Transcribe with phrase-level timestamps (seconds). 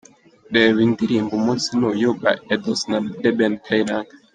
[0.55, 2.97] Reba indirimbo Umunsi Ni Uyu By Edouce na
[3.37, 4.13] Ben Kayiranga.